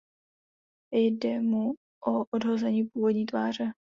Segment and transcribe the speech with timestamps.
[0.93, 1.73] Jde mu
[2.05, 3.71] o odhození původní tváře.